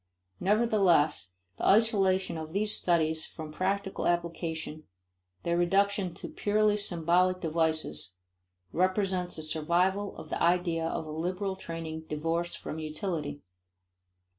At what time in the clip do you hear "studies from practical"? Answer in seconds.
2.75-4.07